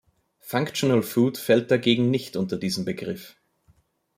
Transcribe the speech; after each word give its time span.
Functional 0.39 1.03
Food 1.03 1.37
fällt 1.37 1.69
dagegen 1.69 2.09
nicht 2.09 2.35
unter 2.35 2.57
diesen 2.57 2.85
Begriff. 2.85 3.35